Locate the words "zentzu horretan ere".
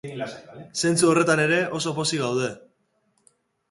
0.83-1.61